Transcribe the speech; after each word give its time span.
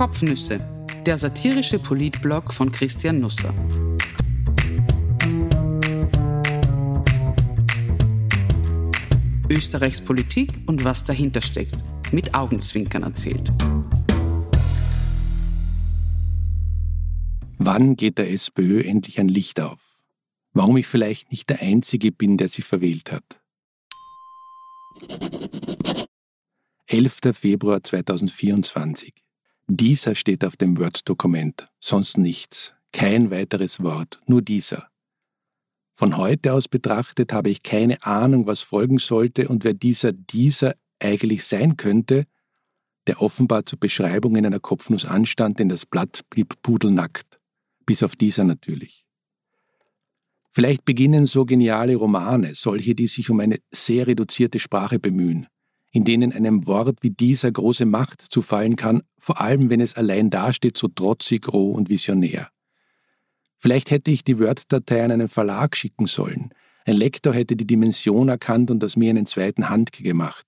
Kopfnüsse, 0.00 0.60
der 1.04 1.18
satirische 1.18 1.78
Politblog 1.78 2.54
von 2.54 2.72
Christian 2.72 3.20
Nusser. 3.20 3.52
Österreichs 9.50 10.00
Politik 10.00 10.52
und 10.64 10.84
was 10.84 11.04
dahinter 11.04 11.42
steckt, 11.42 11.76
mit 12.12 12.34
Augenzwinkern 12.34 13.02
erzählt. 13.02 13.52
Wann 17.58 17.94
geht 17.94 18.16
der 18.16 18.32
SPÖ 18.32 18.80
endlich 18.80 19.20
ein 19.20 19.28
Licht 19.28 19.60
auf? 19.60 20.00
Warum 20.54 20.78
ich 20.78 20.86
vielleicht 20.86 21.30
nicht 21.30 21.50
der 21.50 21.60
Einzige 21.60 22.10
bin, 22.10 22.38
der 22.38 22.48
sie 22.48 22.62
verwählt 22.62 23.12
hat? 23.12 23.42
11. 26.86 27.18
Februar 27.34 27.82
2024. 27.82 29.12
Dieser 29.72 30.16
steht 30.16 30.44
auf 30.44 30.56
dem 30.56 30.76
Word-Dokument, 30.78 31.68
sonst 31.78 32.18
nichts, 32.18 32.74
kein 32.92 33.30
weiteres 33.30 33.80
Wort, 33.80 34.20
nur 34.26 34.42
dieser. 34.42 34.88
Von 35.92 36.16
heute 36.16 36.54
aus 36.54 36.66
betrachtet 36.66 37.32
habe 37.32 37.50
ich 37.50 37.62
keine 37.62 38.02
Ahnung, 38.02 38.48
was 38.48 38.62
folgen 38.62 38.98
sollte 38.98 39.46
und 39.46 39.62
wer 39.62 39.72
dieser 39.72 40.10
dieser 40.12 40.74
eigentlich 40.98 41.44
sein 41.44 41.76
könnte, 41.76 42.26
der 43.06 43.22
offenbar 43.22 43.64
zur 43.64 43.78
Beschreibung 43.78 44.34
in 44.34 44.44
einer 44.44 44.58
Kopfnuss 44.58 45.04
anstand, 45.04 45.60
denn 45.60 45.68
das 45.68 45.86
Blatt 45.86 46.22
blieb 46.30 46.60
pudelnackt, 46.62 47.38
bis 47.86 48.02
auf 48.02 48.16
dieser 48.16 48.42
natürlich. 48.42 49.06
Vielleicht 50.50 50.84
beginnen 50.84 51.26
so 51.26 51.44
geniale 51.44 51.94
Romane, 51.94 52.56
solche, 52.56 52.96
die 52.96 53.06
sich 53.06 53.30
um 53.30 53.38
eine 53.38 53.60
sehr 53.70 54.08
reduzierte 54.08 54.58
Sprache 54.58 54.98
bemühen, 54.98 55.46
in 55.90 56.04
denen 56.04 56.32
einem 56.32 56.66
Wort 56.66 56.98
wie 57.02 57.10
dieser 57.10 57.50
große 57.50 57.84
Macht 57.84 58.20
zufallen 58.22 58.76
kann, 58.76 59.02
vor 59.18 59.40
allem 59.40 59.70
wenn 59.70 59.80
es 59.80 59.96
allein 59.96 60.30
dasteht, 60.30 60.76
so 60.76 60.88
trotzig, 60.88 61.52
roh 61.52 61.72
und 61.72 61.88
visionär. 61.88 62.48
Vielleicht 63.56 63.90
hätte 63.90 64.10
ich 64.10 64.24
die 64.24 64.38
Word-Datei 64.38 65.04
an 65.04 65.10
einen 65.10 65.28
Verlag 65.28 65.76
schicken 65.76 66.06
sollen. 66.06 66.50
Ein 66.86 66.96
Lektor 66.96 67.34
hätte 67.34 67.56
die 67.56 67.66
Dimension 67.66 68.28
erkannt 68.28 68.70
und 68.70 68.82
aus 68.82 68.96
mir 68.96 69.10
einen 69.10 69.26
zweiten 69.26 69.68
Handke 69.68 70.02
gemacht. 70.02 70.46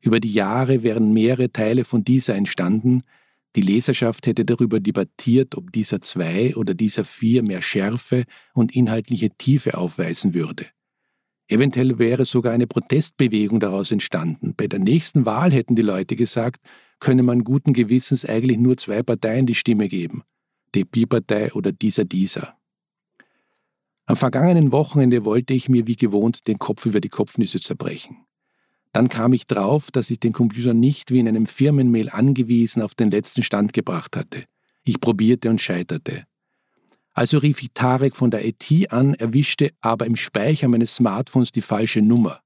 Über 0.00 0.18
die 0.18 0.32
Jahre 0.32 0.82
wären 0.82 1.12
mehrere 1.12 1.52
Teile 1.52 1.84
von 1.84 2.02
dieser 2.02 2.34
entstanden, 2.34 3.04
die 3.54 3.60
Leserschaft 3.60 4.26
hätte 4.26 4.44
darüber 4.44 4.80
debattiert, 4.80 5.56
ob 5.56 5.72
dieser 5.72 6.00
zwei 6.00 6.56
oder 6.56 6.74
dieser 6.74 7.04
vier 7.04 7.42
mehr 7.42 7.60
Schärfe 7.60 8.24
und 8.54 8.74
inhaltliche 8.74 9.30
Tiefe 9.30 9.76
aufweisen 9.76 10.32
würde. 10.32 10.66
Eventuell 11.52 11.98
wäre 11.98 12.24
sogar 12.24 12.54
eine 12.54 12.66
Protestbewegung 12.66 13.60
daraus 13.60 13.92
entstanden. 13.92 14.54
Bei 14.56 14.68
der 14.68 14.78
nächsten 14.78 15.26
Wahl 15.26 15.52
hätten 15.52 15.76
die 15.76 15.82
Leute 15.82 16.16
gesagt, 16.16 16.62
könne 16.98 17.22
man 17.22 17.44
guten 17.44 17.74
Gewissens 17.74 18.24
eigentlich 18.24 18.56
nur 18.56 18.78
zwei 18.78 19.02
Parteien 19.02 19.44
die 19.44 19.54
Stimme 19.54 19.88
geben. 19.88 20.22
Die 20.74 20.86
Bi-Partei 20.86 21.52
oder 21.52 21.70
dieser 21.70 22.06
dieser. 22.06 22.56
Am 24.06 24.16
vergangenen 24.16 24.72
Wochenende 24.72 25.26
wollte 25.26 25.52
ich 25.52 25.68
mir 25.68 25.86
wie 25.86 25.96
gewohnt 25.96 26.48
den 26.48 26.58
Kopf 26.58 26.86
über 26.86 27.02
die 27.02 27.10
Kopfnüsse 27.10 27.60
zerbrechen. 27.60 28.24
Dann 28.94 29.10
kam 29.10 29.34
ich 29.34 29.46
drauf, 29.46 29.90
dass 29.90 30.10
ich 30.10 30.20
den 30.20 30.32
Computer 30.32 30.72
nicht 30.72 31.10
wie 31.10 31.18
in 31.18 31.28
einem 31.28 31.44
Firmenmail 31.44 32.08
angewiesen 32.08 32.80
auf 32.80 32.94
den 32.94 33.10
letzten 33.10 33.42
Stand 33.42 33.74
gebracht 33.74 34.16
hatte. 34.16 34.44
Ich 34.84 35.02
probierte 35.02 35.50
und 35.50 35.60
scheiterte. 35.60 36.24
Also 37.14 37.38
rief 37.38 37.62
ich 37.62 37.72
Tarek 37.74 38.16
von 38.16 38.30
der 38.30 38.44
IT 38.46 38.90
an, 38.90 39.14
erwischte 39.14 39.72
aber 39.80 40.06
im 40.06 40.16
Speicher 40.16 40.68
meines 40.68 40.94
Smartphones 40.94 41.52
die 41.52 41.60
falsche 41.60 42.00
Nummer. 42.00 42.40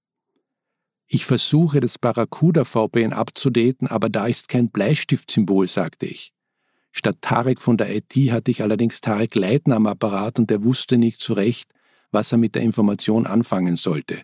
Ich 1.07 1.25
versuche, 1.25 1.79
das 1.79 1.99
Barracuda 1.99 2.65
VPN 2.65 3.13
abzudaten, 3.13 3.87
aber 3.87 4.09
da 4.09 4.27
ist 4.27 4.49
kein 4.49 4.71
Bleistiftsymbol, 4.71 5.69
sagte 5.69 6.07
ich. 6.07 6.33
Statt 6.91 7.19
Tarek 7.21 7.61
von 7.61 7.77
der 7.77 7.95
IT 7.95 8.15
hatte 8.33 8.51
ich 8.51 8.63
allerdings 8.63 9.01
Tarek 9.01 9.35
Leitner 9.37 9.77
am 9.77 9.87
Apparat 9.87 10.39
und 10.39 10.51
er 10.51 10.65
wusste 10.65 10.99
nicht 10.99 11.21
zurecht, 11.21 11.71
was 12.11 12.33
er 12.33 12.39
mit 12.39 12.55
der 12.55 12.63
Information 12.63 13.27
anfangen 13.27 13.77
sollte. 13.77 14.23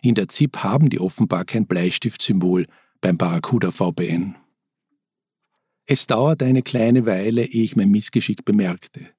In 0.00 0.14
der 0.14 0.28
ZIP 0.28 0.58
haben 0.58 0.88
die 0.88 1.00
offenbar 1.00 1.44
kein 1.44 1.66
Bleistiftsymbol 1.66 2.66
beim 3.00 3.18
Barracuda 3.18 3.70
VPN. 3.70 4.36
Es 5.84 6.06
dauerte 6.06 6.44
eine 6.44 6.62
kleine 6.62 7.04
Weile, 7.04 7.44
ehe 7.44 7.64
ich 7.64 7.76
mein 7.76 7.90
Missgeschick 7.90 8.44
bemerkte. 8.44 9.10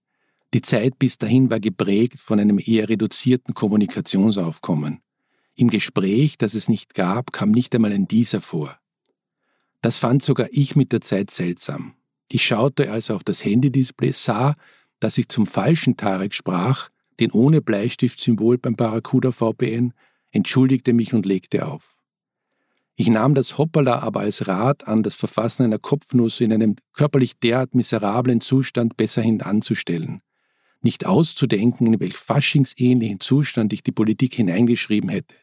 Die 0.53 0.61
Zeit 0.61 0.99
bis 0.99 1.17
dahin 1.17 1.49
war 1.49 1.59
geprägt 1.59 2.19
von 2.19 2.39
einem 2.39 2.59
eher 2.63 2.87
reduzierten 2.87 3.55
Kommunikationsaufkommen. 3.55 4.99
Im 5.55 5.69
Gespräch, 5.69 6.37
das 6.37 6.53
es 6.53 6.69
nicht 6.69 6.93
gab, 6.93 7.31
kam 7.33 7.51
nicht 7.51 7.73
einmal 7.73 7.91
ein 7.91 8.07
dieser 8.07 8.39
vor. 8.39 8.77
Das 9.81 9.97
fand 9.97 10.21
sogar 10.21 10.47
ich 10.51 10.75
mit 10.75 10.91
der 10.91 11.01
Zeit 11.01 11.31
seltsam. 11.31 11.95
Ich 12.29 12.45
schaute 12.45 12.91
also 12.91 13.15
auf 13.15 13.23
das 13.23 13.43
Handy-Display, 13.43 14.11
sah, 14.11 14.55
dass 14.99 15.17
ich 15.17 15.27
zum 15.27 15.47
falschen 15.47 15.97
Tarek 15.97 16.33
sprach, 16.33 16.89
den 17.19 17.31
ohne 17.31 17.61
Bleistiftsymbol 17.61 18.57
beim 18.59 18.75
Barracuda 18.75 19.31
VPN, 19.31 19.93
entschuldigte 20.31 20.93
mich 20.93 21.13
und 21.13 21.25
legte 21.25 21.65
auf. 21.65 21.97
Ich 22.95 23.07
nahm 23.07 23.33
das 23.33 23.57
Hoppala 23.57 23.99
aber 23.99 24.21
als 24.21 24.47
Rat 24.47 24.87
an, 24.87 25.01
das 25.01 25.15
Verfassen 25.15 25.63
einer 25.63 25.79
Kopfnuss 25.79 26.41
in 26.41 26.53
einem 26.53 26.75
körperlich 26.93 27.39
derart 27.39 27.73
miserablen 27.73 28.39
Zustand 28.39 28.97
besser 28.97 29.23
hinanzustellen. 29.23 30.21
Nicht 30.83 31.05
auszudenken, 31.05 31.87
in 31.87 31.99
welch 31.99 32.15
faschingsähnlichen 32.15 33.19
Zustand 33.19 33.73
ich 33.73 33.83
die 33.83 33.93
Politik 33.93 34.35
hineingeschrieben 34.35 35.09
hätte. 35.09 35.33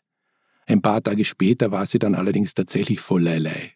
Ein 0.66 0.82
paar 0.82 1.02
Tage 1.02 1.24
später 1.24 1.72
war 1.72 1.86
sie 1.86 1.98
dann 1.98 2.14
allerdings 2.14 2.54
tatsächlich 2.54 3.00
voll 3.00 3.22
Leilei. 3.22 3.72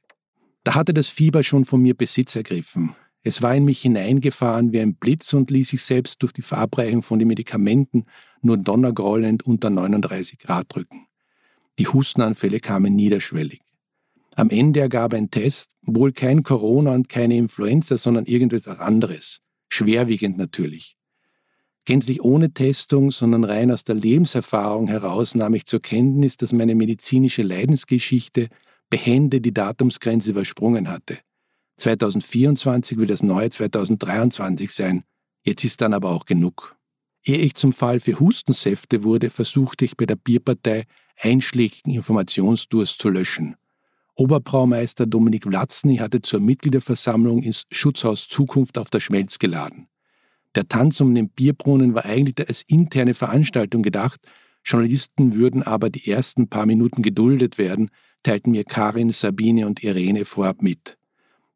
Da 0.63 0.75
hatte 0.75 0.95
das 0.95 1.09
Fieber 1.09 1.43
schon 1.43 1.65
von 1.65 1.81
mir 1.81 1.95
Besitz 1.95 2.37
ergriffen. 2.37 2.95
Es 3.23 3.41
war 3.41 3.57
in 3.57 3.65
mich 3.65 3.81
hineingefahren 3.81 4.73
wie 4.73 4.81
ein 4.81 4.97
Blitz 4.97 5.33
und 5.33 5.51
ließ 5.51 5.71
sich 5.71 5.83
selbst 5.83 6.23
durch 6.23 6.33
die 6.33 6.43
Verabreichung 6.43 7.03
von 7.03 7.19
den 7.19 7.29
Medikamenten 7.29 8.05
nur 8.43 8.59
donnergrollend 8.59 9.43
unter 9.45 9.71
39 9.71 10.39
Grad 10.39 10.67
drücken. 10.69 11.07
Die 11.79 11.89
Hustenanfälle 11.89 12.61
kamen 12.61 12.95
niederschwellig. 12.95 13.63
Am 14.37 14.51
Ende 14.51 14.81
ergab 14.81 15.15
ein 15.15 15.31
Test 15.31 15.71
wohl 15.81 16.13
kein 16.13 16.43
Corona 16.43 16.93
und 16.93 17.09
keine 17.09 17.37
Influenza, 17.37 17.97
sondern 17.97 18.27
irgendetwas 18.27 18.79
anderes. 18.79 19.41
Schwerwiegend 19.71 20.37
natürlich. 20.37 20.97
Gänzlich 21.87 22.23
ohne 22.23 22.53
Testung, 22.53 23.11
sondern 23.11 23.45
rein 23.45 23.71
aus 23.71 23.85
der 23.85 23.95
Lebenserfahrung 23.95 24.89
heraus 24.89 25.35
nahm 25.35 25.55
ich 25.55 25.67
zur 25.67 25.83
Kenntnis, 25.83 26.39
dass 26.39 26.53
meine 26.53 26.75
medizinische 26.75 27.43
Leidensgeschichte 27.43 28.49
behende 28.89 29.41
die 29.41 29.53
Datumsgrenze 29.53 30.31
übersprungen 30.31 30.89
hatte. 30.89 31.19
2024 31.77 32.97
will 32.97 33.07
das 33.07 33.23
neue 33.23 33.51
2023 33.51 34.71
sein. 34.71 35.05
Jetzt 35.43 35.65
ist 35.65 35.81
dann 35.81 35.93
aber 35.93 36.11
auch 36.11 36.25
genug. 36.25 36.77
Ehe 37.23 37.39
ich 37.39 37.55
zum 37.55 37.73
Fall 37.73 38.01
für 38.01 38.19
Hustensäfte 38.21 39.03
wurde, 39.03 39.29
versuchte 39.29 39.85
ich 39.85 39.97
bei 39.97 40.07
der 40.07 40.17
Bierpartei 40.17 40.85
einschlägigen 41.21 41.93
Informationsdurst 41.93 43.01
zu 43.01 43.09
löschen. 43.09 43.57
Oberbraumeister 44.15 45.07
Dominik 45.07 45.45
Vlatzny 45.45 45.97
hatte 45.97 46.23
zur 46.23 46.41
Mitgliederversammlung 46.41 47.43
ins 47.43 47.65
Schutzhaus 47.71 48.29
Zukunft 48.29 48.79
auf 48.79 48.89
der 48.89 49.01
Schmelz 49.01 49.39
geladen. 49.39 49.89
Der 50.55 50.69
Tanz 50.69 51.01
um 51.01 51.15
den 51.15 51.29
Bierbrunnen 51.29 51.95
war 51.95 52.05
eigentlich 52.05 52.49
als 52.49 52.63
interne 52.63 53.15
Veranstaltung 53.15 53.83
gedacht, 53.83 54.21
Journalisten 54.65 55.35
würden 55.35 55.63
aber 55.63 55.91
die 55.91 56.11
ersten 56.11 56.49
paar 56.49 56.67
Minuten 56.67 57.03
geduldet 57.03 57.59
werden, 57.59 57.91
teilten 58.23 58.53
mir 58.53 58.65
Karin, 58.65 59.13
Sabine 59.13 59.67
und 59.67 59.83
Irene 59.83 60.25
vorab 60.25 60.63
mit. 60.63 60.97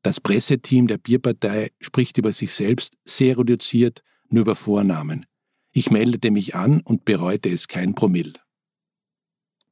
Das 0.02 0.20
Presseteam 0.20 0.86
der 0.86 0.98
Bierpartei 0.98 1.70
spricht 1.80 2.18
über 2.18 2.32
sich 2.32 2.52
selbst 2.52 2.96
sehr 3.04 3.38
reduziert, 3.38 4.02
nur 4.28 4.42
über 4.42 4.54
Vornamen. 4.54 5.26
Ich 5.72 5.90
meldete 5.90 6.30
mich 6.30 6.54
an 6.54 6.80
und 6.80 7.04
bereute 7.04 7.48
es 7.48 7.68
kein 7.68 7.94
Promille. 7.94 8.34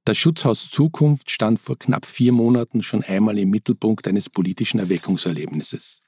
Das 0.04 0.16
Schutzhaus 0.16 0.70
Zukunft 0.70 1.31
stand 1.31 1.58
vor 1.58 1.78
knapp 1.78 2.06
vier 2.06 2.32
Monaten 2.32 2.82
schon 2.82 3.02
einmal 3.02 3.38
im 3.38 3.50
Mittelpunkt 3.50 4.06
eines 4.06 4.31
politischen 4.31 4.78
Erweckungserlebnisses. 4.78 6.00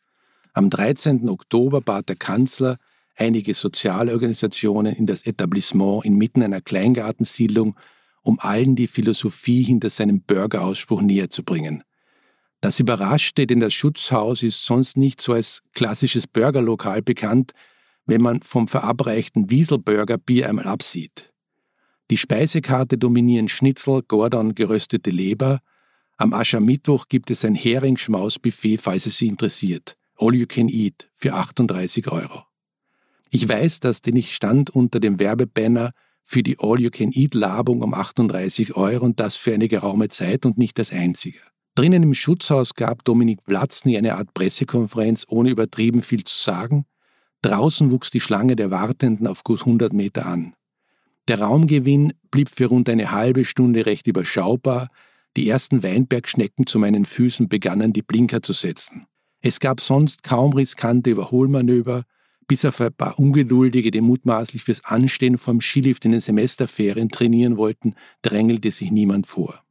Am 0.53 0.70
13. 0.70 1.29
Oktober 1.29 1.81
bat 1.81 2.09
der 2.09 2.17
Kanzler 2.17 2.79
einige 3.19 3.55
Sozialorganisationen 3.55 4.94
in 4.94 5.06
das 5.06 5.26
Etablissement 5.26 6.05
inmitten 6.05 6.43
einer 6.43 6.61
Kleingartensiedlung, 6.61 7.76
um 8.23 8.38
allen 8.41 8.76
die 8.76 8.87
Philosophie 8.87 9.62
hinter 9.62 9.91
seinem 9.91 10.23
Burgerausspruch 10.23 11.03
näher 11.03 11.31
zu 11.31 11.43
bringen. 11.43 11.82
Das 12.61 12.81
überraschte, 12.81 13.47
denn 13.47 13.61
das 13.61 13.73
Schutzhaus 13.73 14.43
ist 14.43 14.65
sonst 14.65 14.97
nicht 14.97 15.20
so 15.20 15.32
als 15.32 15.62
klassisches 15.75 16.26
Burgerlokal 16.26 17.03
bekannt, 17.03 17.53
wenn 18.06 18.20
man 18.20 18.41
vom 18.41 18.67
verabreichten 18.69 19.50
Wieselburger 19.50 20.19
Bier 20.19 20.49
einmal 20.49 20.67
absieht. 20.67 21.32
Die 22.11 22.17
Speisekarte 22.17 22.97
dominieren 22.97 23.49
Schnitzel, 23.49 24.03
Gordon, 24.03 24.55
geröstete 24.55 25.11
Leber. 25.11 25.61
Am 26.17 26.32
Aschermittwoch 26.32 27.06
gibt 27.09 27.31
es 27.31 27.44
ein 27.44 27.55
Heringsschmausbuffet, 27.55 28.79
falls 28.79 29.06
es 29.06 29.19
Sie 29.19 29.29
interessiert. 29.29 29.97
All 30.17 30.35
you 30.35 30.47
can 30.47 30.69
eat 30.69 31.11
für 31.15 31.35
38 31.35 32.11
Euro. 32.11 32.48
Ich 33.31 33.49
weiß 33.49 33.81
das, 33.81 34.03
denn 34.03 34.17
ich 34.17 34.35
stand 34.35 34.71
unter 34.71 35.01
dem 35.01 35.19
Werbebanner 35.19 35.93
für 36.23 36.43
die 36.43 36.59
All 36.59 36.81
you 36.81 36.91
can 36.91 37.13
eat 37.13 37.35
Labung 37.35 37.83
um 37.83 37.95
38 37.95 38.77
Euro 38.77 39.05
und 39.05 39.21
das 39.21 39.37
für 39.37 39.55
eine 39.55 39.69
geraume 39.69 40.09
Zeit 40.09 40.45
und 40.47 40.59
nicht 40.59 40.79
das 40.79 40.93
einzige. 40.93 41.39
Drinnen 41.75 42.03
im 42.03 42.15
Schutzhaus 42.15 42.75
gab 42.75 43.05
Dominik 43.05 43.45
Platzny 43.45 43.97
eine 43.97 44.17
Art 44.17 44.35
Pressekonferenz, 44.35 45.25
ohne 45.29 45.51
übertrieben 45.51 46.03
viel 46.03 46.25
zu 46.25 46.37
sagen. 46.37 46.87
Draußen 47.43 47.91
wuchs 47.91 48.11
die 48.11 48.21
Schlange 48.21 48.57
der 48.57 48.71
Wartenden 48.71 49.27
auf 49.27 49.45
gut 49.45 49.61
100 49.61 49.93
Meter 49.93 50.27
an. 50.27 50.55
Der 51.29 51.41
Raumgewinn 51.41 52.15
blieb 52.31 52.49
für 52.49 52.67
rund 52.67 52.89
eine 52.89 53.13
halbe 53.13 53.45
Stunde 53.45 53.87
recht 53.87 54.07
überschaubar. 54.07 54.89
Die 55.37 55.49
ersten 55.49 55.83
Weinbergschnecken 55.83 56.67
zu 56.67 56.79
meinen 56.79 57.05
Füßen 57.05 57.49
begannen 57.49 57.93
die 57.93 58.03
Blinker 58.03 58.43
zu 58.43 58.53
setzen. 58.53 59.07
Es 59.41 59.61
gab 59.61 59.81
sonst 59.81 60.25
kaum 60.25 60.53
riskante 60.53 61.11
Überholmanöver, 61.11 62.03
bis 62.49 62.65
auf 62.65 62.81
ein 62.81 62.93
paar 62.93 63.19
Ungeduldige, 63.19 63.91
die 63.91 64.00
mutmaßlich 64.00 64.65
fürs 64.65 64.85
Anstehen 64.85 65.39
vom 65.39 65.61
Skilift 65.61 66.05
in 66.06 66.12
den 66.12 66.21
Semesterferien 66.21 67.11
trainieren 67.11 67.56
wollten, 67.56 67.95
drängelte 68.23 68.71
sich 68.71 68.91
niemand 68.91 69.27
vor. 69.27 69.62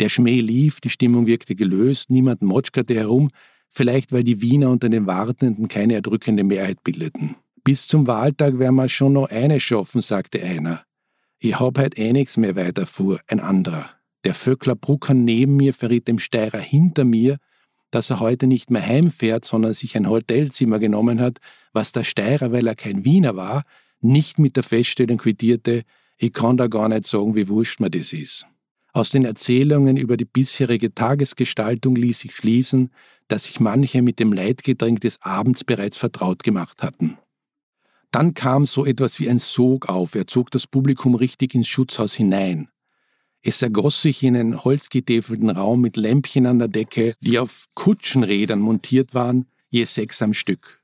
Der 0.00 0.08
Schmäh 0.08 0.40
lief, 0.40 0.80
die 0.80 0.90
Stimmung 0.90 1.26
wirkte 1.26 1.54
gelöst, 1.54 2.10
niemand 2.10 2.42
motschkerte 2.42 2.94
herum, 2.94 3.30
vielleicht 3.68 4.12
weil 4.12 4.24
die 4.24 4.42
Wiener 4.42 4.70
unter 4.70 4.88
den 4.88 5.06
Wartenden 5.06 5.68
keine 5.68 5.94
erdrückende 5.94 6.42
Mehrheit 6.42 6.82
bildeten. 6.82 7.36
Bis 7.62 7.86
zum 7.86 8.06
Wahltag 8.06 8.58
werden 8.58 8.74
wir 8.74 8.88
schon 8.88 9.12
noch 9.12 9.28
eine 9.28 9.60
schaffen, 9.60 10.00
sagte 10.00 10.42
einer. 10.42 10.82
Ich 11.38 11.58
hab 11.60 11.78
halt 11.78 11.98
eh 11.98 12.12
nix 12.12 12.36
mehr 12.36 12.56
weiter 12.56 12.84
fuhr, 12.84 13.20
ein 13.28 13.40
anderer. 13.40 13.90
Der 14.24 14.34
Vöckler 14.34 14.74
Brucker 14.74 15.14
neben 15.14 15.56
mir 15.56 15.72
verriet 15.72 16.08
dem 16.08 16.18
Steirer 16.18 16.58
hinter 16.58 17.04
mir, 17.04 17.38
dass 17.90 18.10
er 18.10 18.20
heute 18.20 18.46
nicht 18.46 18.70
mehr 18.70 18.84
heimfährt, 18.84 19.44
sondern 19.44 19.74
sich 19.74 19.96
ein 19.96 20.08
Hotelzimmer 20.08 20.78
genommen 20.78 21.20
hat, 21.20 21.38
was 21.72 21.92
der 21.92 22.04
Steirer, 22.04 22.52
weil 22.52 22.66
er 22.66 22.74
kein 22.74 23.04
Wiener 23.04 23.36
war, 23.36 23.64
nicht 24.00 24.38
mit 24.38 24.56
der 24.56 24.62
Feststellung 24.62 25.18
quittierte, 25.18 25.82
ich 26.16 26.32
kann 26.32 26.56
da 26.56 26.66
gar 26.66 26.88
nicht 26.88 27.06
sagen, 27.06 27.34
wie 27.34 27.48
wurscht 27.48 27.80
mir 27.80 27.90
das 27.90 28.12
ist. 28.12 28.46
Aus 28.92 29.08
den 29.08 29.24
Erzählungen 29.24 29.96
über 29.96 30.16
die 30.16 30.24
bisherige 30.24 30.94
Tagesgestaltung 30.94 31.96
ließ 31.96 32.20
sich 32.20 32.34
schließen, 32.34 32.90
dass 33.28 33.44
sich 33.44 33.60
manche 33.60 34.02
mit 34.02 34.18
dem 34.18 34.32
Leitgetränk 34.32 35.00
des 35.00 35.22
Abends 35.22 35.64
bereits 35.64 35.96
vertraut 35.96 36.42
gemacht 36.42 36.82
hatten. 36.82 37.16
Dann 38.10 38.34
kam 38.34 38.66
so 38.66 38.84
etwas 38.84 39.20
wie 39.20 39.30
ein 39.30 39.38
Sog 39.38 39.88
auf, 39.88 40.16
er 40.16 40.26
zog 40.26 40.50
das 40.50 40.66
Publikum 40.66 41.14
richtig 41.14 41.54
ins 41.54 41.68
Schutzhaus 41.68 42.14
hinein. 42.14 42.68
Es 43.42 43.62
ergoss 43.62 44.02
sich 44.02 44.22
in 44.22 44.36
einen 44.36 44.64
holzgetäfelten 44.64 45.48
Raum 45.48 45.80
mit 45.80 45.96
Lämpchen 45.96 46.46
an 46.46 46.58
der 46.58 46.68
Decke, 46.68 47.14
die 47.20 47.38
auf 47.38 47.66
Kutschenrädern 47.74 48.58
montiert 48.58 49.14
waren, 49.14 49.46
je 49.70 49.84
sechs 49.84 50.20
am 50.20 50.34
Stück. 50.34 50.79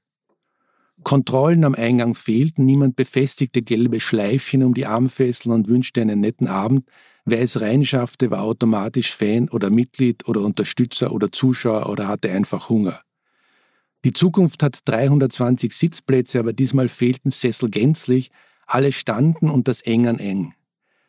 Kontrollen 1.07 1.65
am 1.65 1.75
Eingang 1.75 2.15
fehlten, 2.15 2.65
niemand 2.65 2.97
befestigte 2.97 3.63
gelbe 3.63 4.01
Schleifchen 4.01 4.65
um 4.65 4.75
die 4.75 4.87
Armfesseln 4.87 5.55
und 5.55 5.69
wünschte 5.69 6.01
einen 6.01 6.21
netten 6.21 6.49
Abend, 6.49 6.85
Wer 7.29 7.41
es 7.41 7.61
reinschaffte, 7.61 8.31
war 8.31 8.43
automatisch 8.43 9.13
Fan 9.13 9.49
oder 9.49 9.69
Mitglied 9.69 10.29
oder 10.29 10.43
Unterstützer 10.43 11.13
oder 11.13 11.33
Zuschauer 11.33 11.89
oder 11.91 12.07
hatte 12.07 12.31
einfach 12.31 12.69
Hunger. 12.69 13.01
Die 14.05 14.13
Zukunft 14.13 14.63
hat 14.63 14.79
320 14.85 15.73
Sitzplätze, 15.73 16.39
aber 16.39 16.53
diesmal 16.53 16.89
fehlten 16.89 17.33
Sessel 17.33 17.69
gänzlich, 17.69 18.31
alle 18.69 18.93
standen 18.93 19.51
und 19.51 19.67
das 19.67 19.81
eng 19.83 20.07
an 20.07 20.21
eng. 20.21 20.55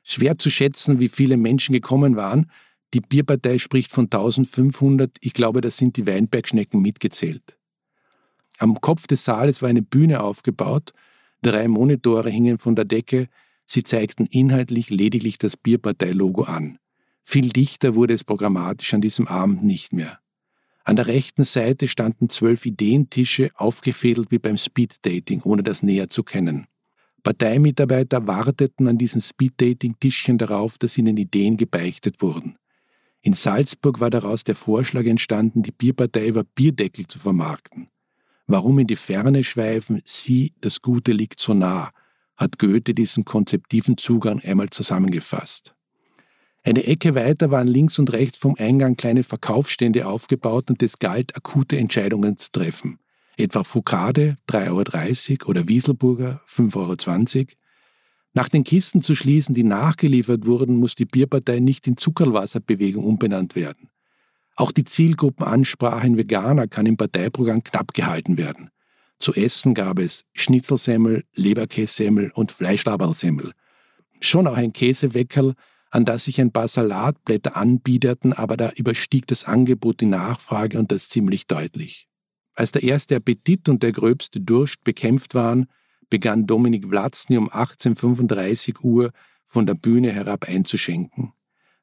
Schwer 0.02 0.40
zu 0.40 0.50
schätzen, 0.50 1.00
wie 1.00 1.08
viele 1.08 1.38
Menschen 1.38 1.74
gekommen 1.74 2.16
waren. 2.16 2.50
Die 2.96 3.02
Bierpartei 3.02 3.60
spricht 3.60 3.92
von 3.92 4.06
1500, 4.06 5.18
ich 5.22 5.34
glaube, 5.34 5.62
da 5.62 5.70
sind 5.70 5.98
die 5.98 6.08
Weinbergschnecken 6.08 6.82
mitgezählt. 6.82 7.57
Am 8.58 8.82
Kopf 8.82 9.08
des 9.08 9.24
Saales 9.24 9.62
war 9.62 9.70
eine 9.70 9.82
Bühne 9.82 10.22
aufgebaut, 10.22 10.94
drei 11.42 11.68
Monitore 11.68 12.30
hingen 12.30 12.58
von 12.58 12.76
der 12.76 12.86
Decke, 12.86 13.28
Sie 13.70 13.84
zeigten 13.84 14.26
inhaltlich 14.28 14.90
lediglich 14.90 15.38
das 15.38 15.58
Bierpartei-Logo 15.58 16.44
an. 16.44 16.80
Viel 17.22 17.50
dichter 17.50 17.96
wurde 17.96 18.14
es 18.14 18.24
programmatisch 18.24 18.94
an 18.94 19.02
diesem 19.02 19.28
Abend 19.28 19.64
nicht 19.64 19.92
mehr. 19.92 20.20
An 20.86 20.96
der 20.96 21.08
rechten 21.08 21.44
Seite 21.44 21.90
standen 21.90 22.30
zwölf 22.30 22.66
Ideentische, 22.66 23.52
aufgefädelt 23.56 24.32
wie 24.32 24.40
beim 24.40 24.56
Speeddating, 24.56 25.42
ohne 25.42 25.62
das 25.62 25.84
näher 25.84 26.08
zu 26.08 26.24
kennen. 26.24 26.68
Parteimitarbeiter 27.24 28.26
warteten 28.26 28.88
an 28.88 28.98
diesen 28.98 29.20
Speeddating-Tischchen 29.20 30.38
darauf, 30.38 30.78
dass 30.78 30.98
ihnen 30.98 31.18
Ideen 31.18 31.58
gebeichtet 31.58 32.22
wurden. 32.22 32.58
In 33.20 33.34
Salzburg 33.34 34.00
war 34.00 34.10
daraus 34.10 34.46
der 34.46 34.56
Vorschlag 34.56 35.04
entstanden, 35.06 35.62
die 35.62 35.74
Bierpartei 35.74 36.28
über 36.28 36.46
Bierdeckel 36.46 37.06
zu 37.06 37.20
vermarkten. 37.20 37.90
Warum 38.48 38.80
in 38.80 38.88
die 38.88 38.96
Ferne 38.96 39.44
schweifen, 39.44 40.02
sie, 40.06 40.54
das 40.62 40.82
Gute 40.82 41.12
liegt 41.12 41.40
so 41.40 41.54
nah, 41.54 41.92
hat 42.38 42.58
Goethe 42.60 42.94
diesen 42.94 43.26
konzeptiven 43.26 43.98
Zugang 43.98 44.40
einmal 44.40 44.70
zusammengefasst. 44.70 45.76
Eine 46.64 46.86
Ecke 46.86 47.16
weiter 47.16 47.52
waren 47.52 47.68
links 47.68 48.00
und 48.00 48.12
rechts 48.14 48.38
vom 48.38 48.56
Eingang 48.58 48.96
kleine 48.96 49.24
Verkaufsstände 49.24 50.08
aufgebaut 50.08 50.70
und 50.70 50.82
es 50.82 51.00
galt, 51.00 51.36
akute 51.36 51.78
Entscheidungen 51.78 52.38
zu 52.38 52.52
treffen. 52.52 53.00
Etwa 53.38 53.64
Foucade 53.64 54.38
3,30 54.50 55.42
Euro 55.42 55.50
oder 55.50 55.68
Wieselburger 55.68 56.42
5,20 56.48 57.38
Euro. 57.38 57.46
Nach 58.34 58.50
den 58.50 58.64
Kisten 58.64 59.02
zu 59.02 59.16
schließen, 59.16 59.56
die 59.56 59.64
nachgeliefert 59.64 60.46
wurden, 60.46 60.78
muss 60.78 60.96
die 60.96 61.06
Bierpartei 61.06 61.60
nicht 61.60 61.88
in 61.88 61.98
Zuckerwasserbewegung 61.98 63.04
umbenannt 63.04 63.56
werden. 63.56 63.90
Auch 64.58 64.72
die 64.72 64.84
Zielgruppenansprache 64.84 66.08
in 66.08 66.18
Veganer 66.18 66.68
kann 66.68 66.88
im 66.88 66.98
Parteiprogramm 66.98 67.64
knapp 67.64 67.94
gehalten 67.94 68.38
werden. 68.38 68.72
Zu 69.20 69.34
essen 69.34 69.76
gab 69.76 70.00
es 70.00 70.26
Schnitzelsemmel, 70.34 71.26
Leberkässemmel 71.36 72.32
und 72.32 72.52
Fleischlaberlsemmel. 72.52 73.54
Schon 74.20 74.48
auch 74.48 74.58
ein 74.58 74.74
Käseweckerl, 74.74 75.54
an 75.92 76.06
das 76.06 76.26
sich 76.26 76.42
ein 76.42 76.52
paar 76.52 76.68
Salatblätter 76.68 77.56
anbiederten, 77.56 78.34
aber 78.34 78.58
da 78.58 78.72
überstieg 78.76 79.28
das 79.28 79.44
Angebot 79.44 80.02
die 80.02 80.06
Nachfrage 80.08 80.80
und 80.80 80.92
das 80.92 81.08
ziemlich 81.08 81.46
deutlich. 81.46 82.08
Als 82.56 82.72
der 82.72 82.82
erste 82.82 83.16
Appetit 83.16 83.70
und 83.70 83.84
der 83.84 83.92
gröbste 83.92 84.42
Durst 84.42 84.84
bekämpft 84.84 85.36
waren, 85.36 85.68
begann 86.10 86.48
Dominik 86.48 86.88
Vlatzny 86.90 87.38
um 87.38 87.50
18.35 87.50 88.82
Uhr 88.82 89.12
von 89.46 89.68
der 89.68 89.76
Bühne 89.76 90.12
herab 90.12 90.48
einzuschenken. 90.48 91.34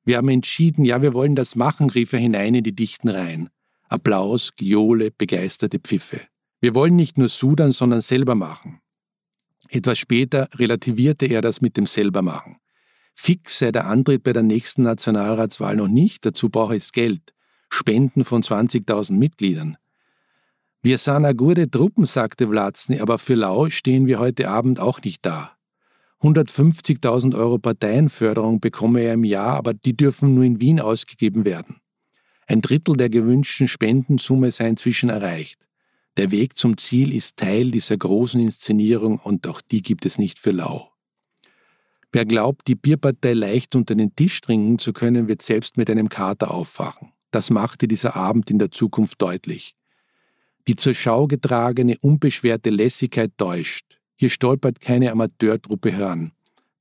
Wir 0.05 0.19
haben 0.19 0.29
entschieden, 0.29 0.85
ja, 0.85 1.01
wir 1.03 1.15
wollen 1.15 1.35
das 1.35 1.57
machen, 1.57 1.91
rief 1.91 2.13
er 2.13 2.19
hinein 2.19 2.55
in 2.55 2.65
die 2.65 2.75
dichten 2.75 3.09
Reihen. 3.09 3.49
Applaus, 3.89 4.55
Giole, 4.57 5.11
begeisterte 5.11 5.79
Pfiffe. 5.79 6.21
Wir 6.61 6.75
wollen 6.75 6.97
nicht 6.97 7.19
nur 7.19 7.29
sudern, 7.29 7.73
sondern 7.73 8.01
selber 8.01 8.35
machen. 8.35 8.81
Etwas 9.69 9.99
später 9.99 10.49
relativierte 10.55 11.27
er 11.27 11.41
das 11.41 11.61
mit 11.61 11.77
dem 11.77 11.87
Selbermachen. 11.87 12.57
Fix 13.15 13.59
sei 13.59 13.73
der 13.73 13.87
Antritt 13.87 14.25
bei 14.25 14.33
der 14.33 14.43
nächsten 14.43 14.83
Nationalratswahl 14.83 15.77
noch 15.77 15.89
nicht, 15.89 16.27
dazu 16.27 16.51
brauche 16.51 16.77
es 16.77 16.93
Geld. 16.93 17.33
Spenden 17.71 18.25
von 18.25 18.43
20.000 18.43 19.13
Mitgliedern. 19.13 19.77
Wir 20.83 20.99
sahen 20.99 21.25
eine 21.25 21.35
gute 21.35 21.71
Truppen, 21.71 22.05
sagte 22.05 22.49
Vlatzny, 22.49 23.01
aber 23.01 23.19
für 23.19 23.35
Lau 23.35 23.71
stehen 23.71 24.07
wir 24.07 24.19
heute 24.19 24.51
Abend 24.51 24.81
auch 24.81 25.01
nicht 25.03 25.25
da. 25.25 25.54
150.000 26.23 27.37
Euro 27.37 27.59
Parteienförderung 27.59 28.61
bekomme 28.61 29.03
er 29.03 29.15
im 29.15 29.25
Jahr, 29.25 29.57
aber 29.57 29.75
die 29.75 29.97
dürfen 29.97 30.35
nur 30.35 30.45
in 30.45 30.61
Wien 30.61 30.81
ausgegeben 30.81 31.45
werden. 31.45 31.77
Ein 32.47 32.63
Drittel 32.63 32.97
der 32.97 33.11
gewünschten 33.11 33.69
Spendensumme 33.69 34.51
sei 34.51 34.69
inzwischen 34.69 35.11
erreicht. 35.11 35.67
Der 36.17 36.31
Weg 36.31 36.57
zum 36.57 36.77
Ziel 36.79 37.15
ist 37.15 37.37
Teil 37.37 37.71
dieser 37.71 37.97
großen 37.97 38.41
Inszenierung 38.41 39.19
und 39.19 39.47
auch 39.47 39.61
die 39.61 39.83
gibt 39.83 40.07
es 40.07 40.19
nicht 40.19 40.39
für 40.39 40.53
lau. 40.53 40.91
Wer 42.13 42.25
glaubt, 42.25 42.69
die 42.69 42.77
Bierpartei 42.77 43.33
leicht 43.33 43.75
unter 43.75 43.97
den 43.97 44.15
Tisch 44.15 44.41
trinken 44.41 44.79
zu 44.79 44.93
können, 44.93 45.27
wird 45.27 45.43
selbst 45.43 45.77
mit 45.77 45.91
einem 45.91 46.09
Kater 46.09 46.53
aufwachen. 46.53 47.11
Das 47.33 47.51
machte 47.51 47.89
dieser 47.89 48.15
Abend 48.15 48.49
in 48.53 48.61
der 48.61 48.71
Zukunft 48.71 49.21
deutlich. 49.21 49.75
Die 50.69 50.77
zur 50.77 50.95
Schau 50.95 51.27
getragene, 51.27 51.97
unbeschwerte 52.01 52.71
Lässigkeit 52.71 53.33
täuscht. 53.37 54.01
Hier 54.17 54.31
stolpert 54.31 54.81
keine 54.81 55.11
Amateurtruppe 55.13 55.91
heran. 55.91 56.33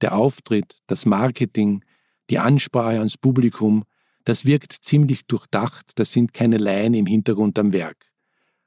Der 0.02 0.16
Auftritt, 0.16 0.82
das 0.88 1.06
Marketing, 1.06 1.84
die 2.30 2.40
Ansprache 2.40 2.98
ans 2.98 3.18
Publikum, 3.18 3.84
das 4.26 4.46
wirkt 4.46 4.72
ziemlich 4.72 5.26
durchdacht, 5.26 5.92
das 5.96 6.12
sind 6.12 6.34
keine 6.34 6.58
Laien 6.58 6.94
im 6.94 7.06
Hintergrund 7.06 7.60
am 7.60 7.74
Werk. 7.74 8.12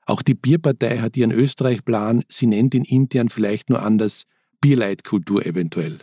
Auch 0.04 0.22
die 0.22 0.34
Bierpartei 0.34 0.98
hat 0.98 1.16
ihren 1.16 1.32
Österreich-Plan, 1.32 2.24
sie 2.28 2.46
nennt 2.46 2.74
ihn 2.74 2.84
intern 2.84 3.28
vielleicht 3.28 3.70
nur 3.70 3.82
anders, 3.82 4.24
Bierleitkultur 4.60 5.44
eventuell. 5.44 5.98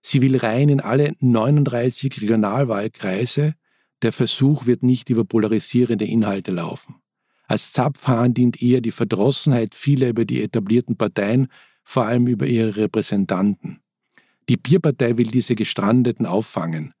Sie 0.00 0.22
will 0.22 0.36
rein 0.36 0.68
in 0.68 0.80
alle 0.80 1.14
39 1.20 2.20
Regionalwahlkreise, 2.20 3.54
der 4.02 4.12
Versuch 4.12 4.66
wird 4.66 4.82
nicht 4.82 5.10
über 5.10 5.24
polarisierende 5.24 6.04
Inhalte 6.04 6.52
laufen. 6.52 6.96
Als 7.46 7.72
Zapfhahn 7.72 8.34
dient 8.34 8.62
eher 8.62 8.80
die 8.80 8.90
Verdrossenheit 8.90 9.74
vieler 9.74 10.10
über 10.10 10.24
die 10.24 10.42
etablierten 10.42 10.96
Parteien, 10.96 11.48
vor 11.88 12.04
allem 12.04 12.26
über 12.26 12.46
ihre 12.46 12.76
Repräsentanten. 12.76 13.80
Die 14.50 14.58
Bierpartei 14.58 15.16
will 15.16 15.28
diese 15.28 15.54
Gestrandeten 15.54 16.26
auffangen. 16.26 16.92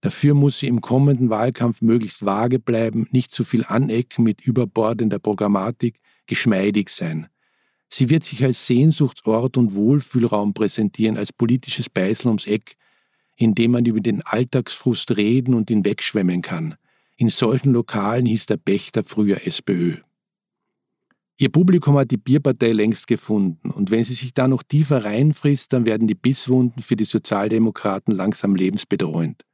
Dafür 0.00 0.32
muss 0.32 0.58
sie 0.58 0.68
im 0.68 0.80
kommenden 0.80 1.28
Wahlkampf 1.28 1.82
möglichst 1.82 2.24
vage 2.24 2.58
bleiben, 2.58 3.06
nicht 3.10 3.30
zu 3.30 3.44
viel 3.44 3.62
anecken 3.66 4.24
mit 4.24 4.40
überbordender 4.40 5.18
Programmatik, 5.18 6.00
geschmeidig 6.26 6.88
sein. 6.88 7.26
Sie 7.90 8.08
wird 8.08 8.24
sich 8.24 8.42
als 8.42 8.66
Sehnsuchtsort 8.66 9.58
und 9.58 9.74
Wohlfühlraum 9.74 10.54
präsentieren, 10.54 11.18
als 11.18 11.30
politisches 11.30 11.90
Beißel 11.90 12.28
ums 12.28 12.46
Eck, 12.46 12.76
in 13.36 13.54
dem 13.54 13.72
man 13.72 13.84
über 13.84 14.00
den 14.00 14.22
Alltagsfrust 14.22 15.14
reden 15.14 15.52
und 15.52 15.68
ihn 15.68 15.84
wegschwemmen 15.84 16.40
kann, 16.40 16.76
In 17.18 17.28
solchen 17.28 17.74
Lokalen 17.74 18.24
hieß 18.24 18.46
der 18.46 18.56
Pächter 18.56 19.04
früher 19.04 19.46
SPÖ. 19.46 19.98
Ihr 21.38 21.50
Publikum 21.50 21.96
hat 21.96 22.10
die 22.10 22.18
Bierpartei 22.18 22.72
längst 22.72 23.06
gefunden 23.06 23.70
und 23.70 23.90
wenn 23.90 24.04
sie 24.04 24.14
sich 24.14 24.34
da 24.34 24.48
noch 24.48 24.62
tiefer 24.62 25.04
reinfrisst, 25.04 25.72
dann 25.72 25.86
werden 25.86 26.06
die 26.06 26.14
Bisswunden 26.14 26.82
für 26.82 26.94
die 26.94 27.04
Sozialdemokraten 27.04 28.14
langsam 28.14 28.54
lebensbedrohend. 28.54 29.44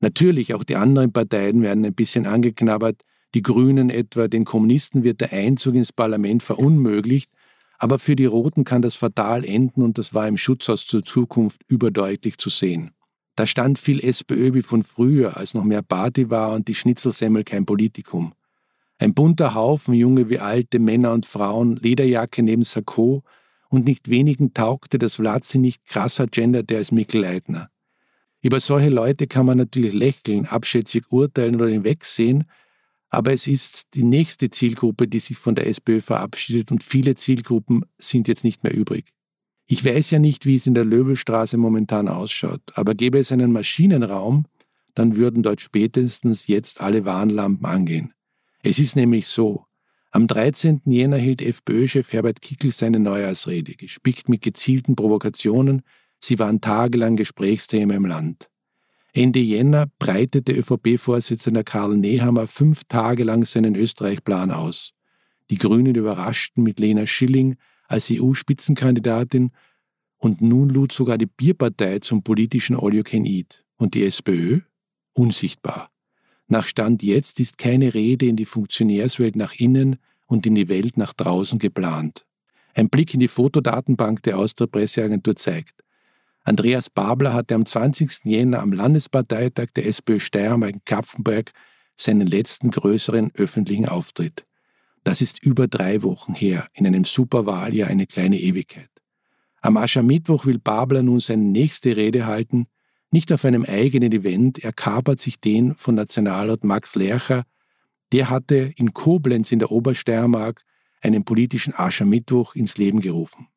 Natürlich, 0.00 0.54
auch 0.54 0.64
die 0.64 0.76
anderen 0.76 1.12
Parteien 1.12 1.62
werden 1.62 1.84
ein 1.84 1.94
bisschen 1.94 2.26
angeknabbert, 2.26 3.02
die 3.34 3.42
Grünen 3.42 3.90
etwa, 3.90 4.28
den 4.28 4.44
Kommunisten 4.44 5.02
wird 5.02 5.20
der 5.20 5.32
Einzug 5.32 5.74
ins 5.74 5.92
Parlament 5.92 6.42
verunmöglicht, 6.42 7.30
aber 7.78 7.98
für 7.98 8.16
die 8.16 8.24
Roten 8.24 8.64
kann 8.64 8.82
das 8.82 8.94
fatal 8.94 9.44
enden 9.44 9.82
und 9.82 9.98
das 9.98 10.14
war 10.14 10.26
im 10.26 10.36
Schutzhaus 10.36 10.86
zur 10.86 11.04
Zukunft 11.04 11.62
überdeutlich 11.68 12.38
zu 12.38 12.48
sehen. 12.48 12.92
Da 13.36 13.46
stand 13.46 13.78
viel 13.78 14.00
SPÖ 14.00 14.54
wie 14.54 14.62
von 14.62 14.82
früher, 14.82 15.36
als 15.36 15.54
noch 15.54 15.62
mehr 15.62 15.82
Party 15.82 16.28
war 16.30 16.52
und 16.52 16.66
die 16.66 16.74
Schnitzelsemmel 16.74 17.44
kein 17.44 17.66
Politikum. 17.66 18.32
Ein 18.98 19.14
bunter 19.14 19.54
Haufen, 19.54 19.94
junge 19.94 20.28
wie 20.28 20.40
alte, 20.40 20.80
Männer 20.80 21.12
und 21.12 21.24
Frauen, 21.24 21.76
Lederjacke 21.76 22.42
neben 22.42 22.64
Sakko 22.64 23.22
und 23.68 23.84
nicht 23.84 24.10
wenigen 24.10 24.54
taugte 24.54 24.98
das 24.98 25.16
Vlatzi 25.16 25.58
nicht 25.58 25.86
krasser 25.86 26.26
Gender 26.26 26.64
der 26.64 26.78
als 26.78 26.90
Mikkel 26.90 27.20
Leitner. 27.22 27.70
Über 28.40 28.60
solche 28.60 28.88
Leute 28.88 29.26
kann 29.26 29.46
man 29.46 29.58
natürlich 29.58 29.92
lächeln, 29.92 30.46
abschätzig 30.46 31.04
urteilen 31.10 31.56
oder 31.56 31.68
hinwegsehen, 31.68 32.44
aber 33.08 33.32
es 33.32 33.46
ist 33.46 33.94
die 33.94 34.02
nächste 34.02 34.50
Zielgruppe, 34.50 35.08
die 35.08 35.20
sich 35.20 35.38
von 35.38 35.54
der 35.54 35.66
SPÖ 35.66 36.00
verabschiedet 36.00 36.70
und 36.70 36.82
viele 36.82 37.14
Zielgruppen 37.14 37.84
sind 37.98 38.28
jetzt 38.28 38.44
nicht 38.44 38.64
mehr 38.64 38.74
übrig. 38.74 39.12
Ich 39.66 39.84
weiß 39.84 40.10
ja 40.10 40.18
nicht, 40.18 40.44
wie 40.44 40.56
es 40.56 40.66
in 40.66 40.74
der 40.74 40.84
Löbelstraße 40.84 41.56
momentan 41.56 42.08
ausschaut, 42.08 42.62
aber 42.74 42.94
gäbe 42.94 43.18
es 43.18 43.32
einen 43.32 43.52
Maschinenraum, 43.52 44.46
dann 44.94 45.16
würden 45.16 45.42
dort 45.42 45.60
spätestens 45.60 46.46
jetzt 46.48 46.80
alle 46.80 47.04
Warnlampen 47.04 47.66
angehen. 47.66 48.12
Es 48.68 48.78
ist 48.78 48.96
nämlich 48.96 49.26
so, 49.28 49.64
am 50.10 50.26
13. 50.26 50.82
Jänner 50.84 51.16
hielt 51.16 51.40
FPÖ-Chef 51.40 52.12
Herbert 52.12 52.42
Kickel 52.42 52.70
seine 52.70 52.98
Neujahrsrede, 52.98 53.74
gespickt 53.76 54.28
mit 54.28 54.42
gezielten 54.42 54.94
Provokationen, 54.94 55.80
sie 56.20 56.38
waren 56.38 56.60
tagelang 56.60 57.16
Gesprächsthema 57.16 57.94
im 57.94 58.04
Land. 58.04 58.50
Ende 59.14 59.38
Jänner 59.38 59.86
breitete 59.98 60.52
ÖVP-Vorsitzender 60.52 61.64
Karl 61.64 61.96
Nehammer 61.96 62.46
fünf 62.46 62.84
Tage 62.84 63.24
lang 63.24 63.46
seinen 63.46 63.74
Österreich-Plan 63.74 64.50
aus. 64.50 64.92
Die 65.48 65.56
Grünen 65.56 65.94
überraschten 65.94 66.62
mit 66.62 66.78
Lena 66.78 67.06
Schilling 67.06 67.56
als 67.86 68.10
EU-Spitzenkandidatin 68.12 69.52
und 70.18 70.42
nun 70.42 70.68
lud 70.68 70.92
sogar 70.92 71.16
die 71.16 71.24
Bierpartei 71.24 72.00
zum 72.00 72.22
politischen 72.22 72.76
All 72.76 72.92
You 72.92 73.02
Can 73.02 73.24
Eat. 73.24 73.64
Und 73.78 73.94
die 73.94 74.04
SPÖ? 74.04 74.60
Unsichtbar. 75.14 75.90
Nach 76.48 76.66
Stand 76.66 77.02
jetzt 77.02 77.40
ist 77.40 77.58
keine 77.58 77.94
Rede 77.94 78.26
in 78.26 78.36
die 78.36 78.46
Funktionärswelt 78.46 79.36
nach 79.36 79.54
innen 79.54 79.96
und 80.26 80.46
in 80.46 80.54
die 80.54 80.68
Welt 80.68 80.96
nach 80.96 81.12
draußen 81.12 81.58
geplant. 81.58 82.26
Ein 82.74 82.88
Blick 82.88 83.14
in 83.14 83.20
die 83.20 83.28
Fotodatenbank 83.28 84.22
der 84.22 84.38
Austria 84.38 84.66
Presseagentur 84.66 85.36
zeigt, 85.36 85.74
Andreas 86.44 86.88
Babler 86.88 87.34
hatte 87.34 87.54
am 87.54 87.66
20. 87.66 88.24
Jänner 88.24 88.60
am 88.60 88.72
Landesparteitag 88.72 89.66
der 89.76 89.86
SPÖ 89.86 90.18
Steiermark 90.18 90.72
in 90.72 90.80
Kapfenberg 90.86 91.52
seinen 91.94 92.26
letzten 92.26 92.70
größeren 92.70 93.32
öffentlichen 93.34 93.86
Auftritt. 93.86 94.46
Das 95.04 95.20
ist 95.20 95.42
über 95.42 95.68
drei 95.68 96.02
Wochen 96.02 96.32
her, 96.32 96.68
in 96.72 96.86
einem 96.86 97.04
Superwahljahr 97.04 97.90
eine 97.90 98.06
kleine 98.06 98.40
Ewigkeit. 98.40 98.88
Am 99.60 99.76
Aschermittwoch 99.76 100.46
will 100.46 100.58
Babler 100.58 101.02
nun 101.02 101.20
seine 101.20 101.44
nächste 101.44 101.96
Rede 101.96 102.26
halten, 102.26 102.66
nicht 103.10 103.32
auf 103.32 103.44
einem 103.44 103.64
eigenen 103.64 104.12
Event, 104.12 104.58
er 104.58 104.72
kapert 104.72 105.20
sich 105.20 105.40
den 105.40 105.74
von 105.76 105.94
Nationalrat 105.94 106.64
Max 106.64 106.94
Lercher, 106.94 107.44
der 108.12 108.30
hatte 108.30 108.72
in 108.76 108.92
Koblenz 108.92 109.52
in 109.52 109.58
der 109.58 109.70
Obersteiermark 109.70 110.62
einen 111.00 111.24
politischen 111.24 111.74
Aschermittwoch 111.74 112.54
ins 112.54 112.76
Leben 112.78 113.00
gerufen. 113.00 113.48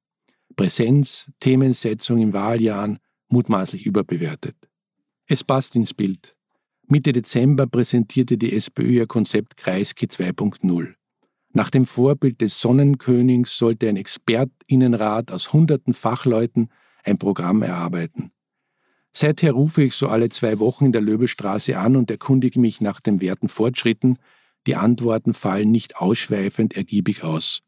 Präsenz, 0.55 1.31
Themensetzung 1.39 2.19
in 2.19 2.33
Wahljahren 2.33 2.99
mutmaßlich 3.29 3.85
überbewertet. 3.85 4.55
Es 5.27 5.43
passt 5.43 5.75
ins 5.75 5.93
Bild. 5.93 6.35
Mitte 6.87 7.13
Dezember 7.13 7.67
präsentierte 7.67 8.37
die 8.37 8.53
SPÖ 8.53 8.91
ihr 8.91 9.07
Konzept 9.07 9.55
Kreisky 9.55 10.07
2.0. 10.07 10.93
Nach 11.53 11.69
dem 11.69 11.85
Vorbild 11.85 12.41
des 12.41 12.59
Sonnenkönigs 12.59 13.57
sollte 13.57 13.87
ein 13.87 13.97
Expertinnenrat 13.97 15.31
aus 15.31 15.53
hunderten 15.53 15.93
Fachleuten 15.93 16.69
ein 17.03 17.17
Programm 17.17 17.61
erarbeiten. 17.61 18.31
Seither 19.13 19.51
rufe 19.51 19.83
ich 19.83 19.95
so 19.95 20.07
alle 20.07 20.29
zwei 20.29 20.59
Wochen 20.59 20.85
in 20.85 20.91
der 20.91 21.01
Löbelstraße 21.01 21.77
an 21.77 21.95
und 21.95 22.09
erkundige 22.09 22.59
mich 22.59 22.81
nach 22.81 23.01
den 23.01 23.19
werten 23.21 23.49
Fortschritten. 23.49 24.17
Die 24.67 24.75
Antworten 24.75 25.33
fallen 25.33 25.71
nicht 25.71 25.97
ausschweifend 25.97 26.75
ergiebig 26.75 27.23
aus. 27.23 27.61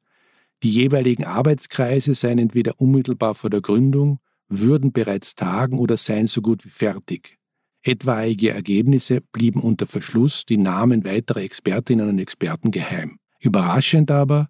Die 0.63 0.69
jeweiligen 0.69 1.25
Arbeitskreise 1.25 2.15
seien 2.15 2.39
entweder 2.39 2.79
unmittelbar 2.79 3.35
vor 3.35 3.49
der 3.49 3.61
Gründung, 3.61 4.19
würden 4.47 4.93
bereits 4.93 5.35
tagen 5.35 5.77
oder 5.77 5.97
seien 5.97 6.27
so 6.27 6.41
gut 6.41 6.63
wie 6.63 6.69
fertig. 6.69 7.37
Etwaige 7.81 8.51
Ergebnisse 8.51 9.19
blieben 9.19 9.59
unter 9.59 9.85
Verschluss, 9.85 10.45
die 10.45 10.57
Namen 10.57 11.03
weiterer 11.03 11.41
Expertinnen 11.41 12.07
und 12.07 12.19
Experten 12.19 12.71
geheim. 12.71 13.19
Überraschend 13.41 14.09
aber, 14.09 14.49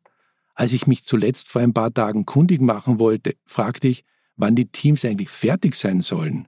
als 0.53 0.73
ich 0.73 0.85
mich 0.85 1.03
zuletzt 1.03 1.49
vor 1.49 1.63
ein 1.63 1.73
paar 1.73 1.91
Tagen 1.91 2.27
kundig 2.27 2.61
machen 2.61 2.99
wollte, 2.99 3.33
fragte 3.47 3.87
ich, 3.87 4.03
wann 4.35 4.55
die 4.55 4.67
Teams 4.67 5.03
eigentlich 5.03 5.29
fertig 5.29 5.73
sein 5.73 6.01
sollen. 6.01 6.47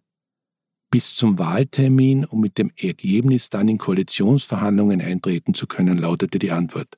Bis 0.92 1.16
zum 1.16 1.40
Wahltermin, 1.40 2.26
um 2.26 2.40
mit 2.40 2.58
dem 2.58 2.72
Ergebnis 2.78 3.50
dann 3.50 3.68
in 3.68 3.78
Koalitionsverhandlungen 3.78 5.02
eintreten 5.02 5.54
zu 5.54 5.68
können, 5.68 5.98
lautete 5.98 6.40
die 6.40 6.52
Antwort. 6.52 6.98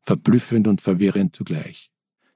Verblüffend 0.00 0.68
und 0.68 0.80
verwirrend 0.80 1.34
zugleich. 1.34 1.90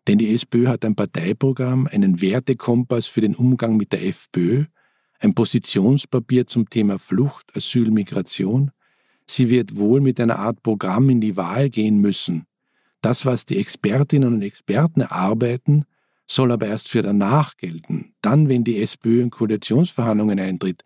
Denn 0.07 0.19
die 0.19 0.35
SPÖ 0.35 0.69
hat 0.69 0.85
ein 0.85 0.97
Parteiprogramm, 0.97 1.87
einen 1.87 2.21
Wertekompass 2.21 3.07
für 3.07 3.21
den 3.21 3.35
Umgang 3.35 3.77
mit 3.77 3.93
der 3.93 4.05
FPÖ, 4.05 4.65
ein 5.21 5.35
Positionspapier 5.35 6.47
zum 6.47 6.69
Thema 6.69 6.99
Flucht, 6.99 7.57
Asyl, 7.57 7.91
Migration. 7.91 8.73
Sie 9.27 9.49
wird 9.51 9.77
wohl 9.77 10.01
mit 10.01 10.21
einer 10.21 10.39
Art 10.39 10.63
Programm 10.63 11.09
in 11.11 11.21
die 11.21 11.37
Wahl 11.37 11.71
gehen 11.71 11.99
müssen. 11.99 12.47
Das, 13.01 13.25
was 13.25 13.45
die 13.45 13.59
Expertinnen 13.59 14.35
und 14.35 14.43
Experten 14.43 15.01
erarbeiten, 15.01 15.85
soll 16.27 16.51
aber 16.51 16.67
erst 16.67 16.89
für 16.89 17.03
danach 17.03 17.57
gelten, 17.57 18.15
dann, 18.23 18.49
wenn 18.49 18.65
die 18.65 18.81
SPÖ 18.81 19.23
in 19.23 19.31
Koalitionsverhandlungen 19.31 20.41
eintritt, 20.41 20.85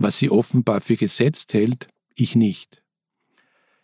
was 0.00 0.18
sie 0.18 0.30
offenbar 0.30 0.80
für 0.80 0.96
gesetzt 0.96 1.54
hält, 1.54 1.88
ich 2.14 2.34
nicht. 2.34 2.82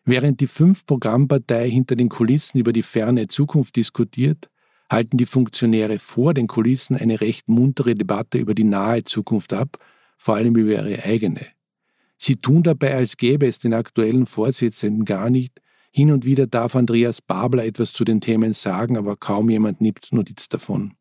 Während 0.05 0.41
die 0.41 0.47
fünf 0.47 0.87
Programmpartei 0.87 1.69
hinter 1.69 1.95
den 1.95 2.09
Kulissen 2.09 2.59
über 2.59 2.73
die 2.73 2.83
ferne 2.83 3.27
Zukunft 3.27 3.77
diskutiert, 3.77 4.49
halten 4.89 5.17
die 5.17 5.27
Funktionäre 5.27 5.99
vor 5.99 6.33
den 6.33 6.47
Kulissen 6.47 6.97
eine 6.97 7.21
recht 7.21 7.49
muntere 7.49 7.95
Debatte 7.95 8.39
über 8.39 8.55
die 8.55 8.65
nahe 8.65 9.05
Zukunft 9.05 9.53
ab, 9.53 9.79
vor 10.17 10.37
allem 10.37 10.57
über 10.57 10.73
ihre 10.73 11.05
eigene. 11.05 11.47
Sie 12.17 12.37
tun 12.37 12.63
dabei, 12.63 12.95
als 12.95 13.17
gäbe 13.17 13.47
es 13.47 13.59
den 13.59 13.75
aktuellen 13.75 14.27
Vorsitzenden 14.27 15.05
gar 15.05 15.29
nicht. 15.29 15.61
Hin 15.91 16.11
und 16.11 16.25
wieder 16.25 16.47
darf 16.47 16.77
Andreas 16.77 17.21
Babler 17.21 17.67
etwas 17.67 17.93
zu 17.93 18.05
den 18.05 18.21
Themen 18.21 18.55
sagen, 18.55 18.97
aber 18.97 19.17
kaum 19.17 19.51
jemand 19.51 19.81
nimmt 19.81 20.09
Notiz 20.13 20.49
davon. 20.49 20.95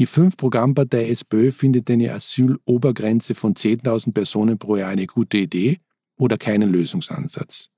Die 0.00 0.06
Fünf-Programmpartei 0.06 1.10
SPÖ 1.10 1.52
findet 1.52 1.90
eine 1.90 2.14
Asylobergrenze 2.14 3.34
von 3.34 3.52
10.000 3.52 4.14
Personen 4.14 4.58
pro 4.58 4.76
Jahr 4.76 4.88
eine 4.88 5.06
gute 5.06 5.36
Idee 5.36 5.80
oder 6.16 6.38
keinen 6.38 6.72
Lösungsansatz. 6.72 7.68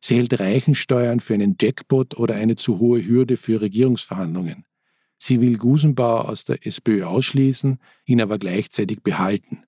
Sie 0.00 0.16
hält 0.16 0.40
Reichensteuern 0.40 1.20
für 1.20 1.34
einen 1.34 1.54
Jackpot 1.60 2.16
oder 2.18 2.34
eine 2.34 2.56
zu 2.56 2.80
hohe 2.80 3.06
Hürde 3.06 3.36
für 3.36 3.60
Regierungsverhandlungen. 3.60 4.64
Sie 5.18 5.40
will 5.40 5.56
Gusenbauer 5.56 6.28
aus 6.28 6.42
der 6.42 6.66
SPÖ 6.66 7.04
ausschließen, 7.04 7.78
ihn 8.06 8.20
aber 8.20 8.38
gleichzeitig 8.38 9.04
behalten. 9.04 9.62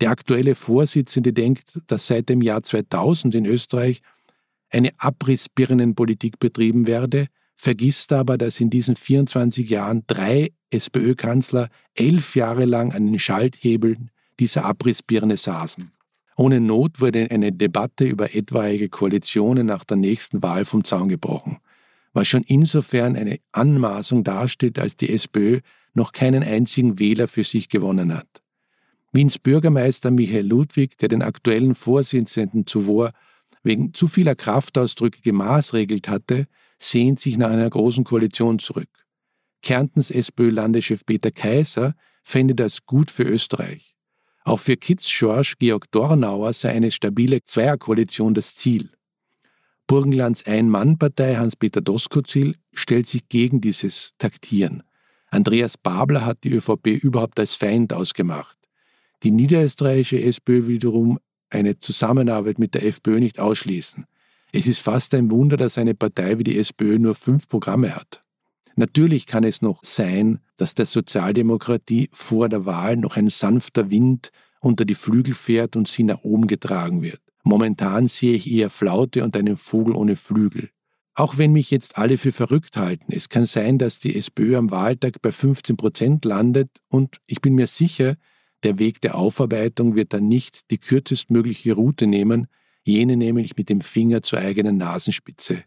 Der 0.00 0.12
aktuelle 0.12 0.54
Vorsitzende 0.54 1.34
denkt, 1.34 1.82
dass 1.86 2.06
seit 2.06 2.30
dem 2.30 2.40
Jahr 2.40 2.62
2000 2.62 3.34
in 3.34 3.44
Österreich 3.44 4.00
eine 4.70 4.88
Abrissbirnenpolitik 4.96 6.38
betrieben 6.38 6.86
werde, 6.86 7.26
vergisst 7.56 8.12
aber, 8.12 8.38
dass 8.38 8.60
in 8.60 8.70
diesen 8.70 8.94
24 8.94 9.68
Jahren 9.68 10.04
drei 10.06 10.52
SPÖ-Kanzler 10.70 11.68
elf 11.94 12.36
Jahre 12.36 12.64
lang 12.64 12.92
an 12.92 13.06
den 13.06 13.18
Schalthebeln 13.18 14.10
dieser 14.38 14.64
Abrissbirne 14.64 15.36
saßen. 15.36 15.90
Ohne 16.36 16.60
Not 16.60 17.00
wurde 17.00 17.30
eine 17.30 17.50
Debatte 17.50 18.04
über 18.04 18.34
etwaige 18.34 18.88
Koalitionen 18.90 19.66
nach 19.66 19.84
der 19.84 19.96
nächsten 19.96 20.42
Wahl 20.42 20.64
vom 20.64 20.84
Zaun 20.84 21.08
gebrochen 21.08 21.58
was 22.16 22.28
schon 22.28 22.44
insofern 22.44 23.14
eine 23.14 23.38
Anmaßung 23.52 24.24
darstellt, 24.24 24.78
als 24.78 24.96
die 24.96 25.12
SPÖ 25.12 25.60
noch 25.92 26.12
keinen 26.12 26.42
einzigen 26.42 26.98
Wähler 26.98 27.28
für 27.28 27.44
sich 27.44 27.68
gewonnen 27.68 28.14
hat. 28.14 28.42
Wiens 29.12 29.38
Bürgermeister 29.38 30.10
Michael 30.10 30.46
Ludwig, 30.46 30.96
der 30.96 31.10
den 31.10 31.22
aktuellen 31.22 31.74
Vorsitzenden 31.74 32.66
zuvor 32.66 33.12
wegen 33.62 33.92
zu 33.92 34.08
vieler 34.08 34.34
Kraftausdrücke 34.34 35.20
gemaßregelt 35.20 36.08
hatte, 36.08 36.46
sehnt 36.78 37.20
sich 37.20 37.36
nach 37.36 37.50
einer 37.50 37.68
großen 37.68 38.04
Koalition 38.04 38.58
zurück. 38.58 38.90
Kärntens 39.62 40.10
SPÖ-Landeschef 40.10 41.04
Peter 41.04 41.30
Kaiser 41.30 41.94
fände 42.22 42.54
das 42.54 42.86
gut 42.86 43.10
für 43.10 43.24
Österreich. 43.24 43.96
Auch 44.44 44.60
für 44.60 44.76
Kitz 44.76 45.08
George 45.08 45.54
Georg 45.58 45.90
Dornauer 45.90 46.52
sei 46.52 46.70
eine 46.70 46.90
stabile 46.90 47.42
Zweierkoalition 47.42 48.34
das 48.34 48.54
Ziel. 48.54 48.90
Burgenlands 49.88 50.46
Ein-Mann-Partei 50.46 51.36
Hans-Peter 51.36 51.80
Doskozil 51.80 52.56
stellt 52.72 53.06
sich 53.06 53.28
gegen 53.28 53.60
dieses 53.60 54.14
Taktieren. 54.18 54.82
Andreas 55.30 55.76
Babler 55.76 56.24
hat 56.24 56.44
die 56.44 56.52
ÖVP 56.52 56.86
überhaupt 56.88 57.38
als 57.40 57.54
Feind 57.54 57.92
ausgemacht. 57.92 58.56
Die 59.22 59.30
niederösterreichische 59.30 60.22
SPÖ 60.22 60.66
wiederum 60.66 61.18
eine 61.50 61.78
Zusammenarbeit 61.78 62.58
mit 62.58 62.74
der 62.74 62.84
FPÖ 62.84 63.20
nicht 63.20 63.38
ausschließen. 63.38 64.06
Es 64.58 64.66
ist 64.66 64.78
fast 64.78 65.12
ein 65.12 65.30
Wunder, 65.30 65.58
dass 65.58 65.76
eine 65.76 65.94
Partei 65.94 66.38
wie 66.38 66.44
die 66.44 66.56
SPÖ 66.56 66.98
nur 66.98 67.14
fünf 67.14 67.46
Programme 67.46 67.94
hat. 67.94 68.24
Natürlich 68.74 69.26
kann 69.26 69.44
es 69.44 69.60
noch 69.60 69.80
sein, 69.84 70.38
dass 70.56 70.72
der 70.72 70.86
Sozialdemokratie 70.86 72.08
vor 72.10 72.48
der 72.48 72.64
Wahl 72.64 72.96
noch 72.96 73.18
ein 73.18 73.28
sanfter 73.28 73.90
Wind 73.90 74.30
unter 74.60 74.86
die 74.86 74.94
Flügel 74.94 75.34
fährt 75.34 75.76
und 75.76 75.88
sie 75.88 76.04
nach 76.04 76.22
oben 76.22 76.46
getragen 76.46 77.02
wird. 77.02 77.20
Momentan 77.42 78.08
sehe 78.08 78.34
ich 78.34 78.50
eher 78.50 78.70
Flaute 78.70 79.24
und 79.24 79.36
einen 79.36 79.58
Vogel 79.58 79.94
ohne 79.94 80.16
Flügel. 80.16 80.70
Auch 81.14 81.36
wenn 81.36 81.52
mich 81.52 81.70
jetzt 81.70 81.98
alle 81.98 82.16
für 82.16 82.32
verrückt 82.32 82.78
halten, 82.78 83.12
es 83.12 83.28
kann 83.28 83.44
sein, 83.44 83.76
dass 83.76 83.98
die 83.98 84.16
SPÖ 84.16 84.56
am 84.56 84.70
Wahltag 84.70 85.20
bei 85.20 85.32
15 85.32 85.76
Prozent 85.76 86.24
landet 86.24 86.70
und 86.88 87.20
ich 87.26 87.42
bin 87.42 87.56
mir 87.56 87.66
sicher, 87.66 88.16
der 88.62 88.78
Weg 88.78 89.02
der 89.02 89.16
Aufarbeitung 89.16 89.96
wird 89.96 90.14
dann 90.14 90.28
nicht 90.28 90.70
die 90.70 90.78
kürzestmögliche 90.78 91.74
Route 91.74 92.06
nehmen, 92.06 92.46
jene 92.86 93.16
nämlich 93.16 93.56
mit 93.56 93.68
dem 93.68 93.80
Finger 93.80 94.22
zur 94.22 94.38
eigenen 94.38 94.76
Nasenspitze. 94.76 95.64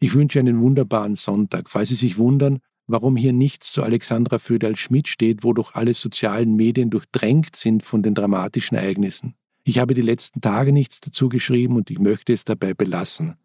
Ich 0.00 0.14
wünsche 0.14 0.40
einen 0.40 0.60
wunderbaren 0.60 1.14
Sonntag. 1.14 1.70
Falls 1.70 1.90
Sie 1.90 1.94
sich 1.94 2.18
wundern, 2.18 2.58
warum 2.86 3.16
hier 3.16 3.32
nichts 3.32 3.72
zu 3.72 3.82
Alexandra 3.82 4.38
Föderl-Schmidt 4.38 5.08
steht, 5.08 5.44
wodurch 5.44 5.74
alle 5.74 5.94
sozialen 5.94 6.56
Medien 6.56 6.90
durchdrängt 6.90 7.56
sind 7.56 7.82
von 7.82 8.02
den 8.02 8.14
dramatischen 8.14 8.76
Ereignissen. 8.76 9.34
Ich 9.64 9.78
habe 9.78 9.94
die 9.94 10.02
letzten 10.02 10.40
Tage 10.40 10.72
nichts 10.72 11.00
dazu 11.00 11.28
geschrieben 11.28 11.76
und 11.76 11.90
ich 11.90 11.98
möchte 11.98 12.32
es 12.32 12.44
dabei 12.44 12.74
belassen. 12.74 13.36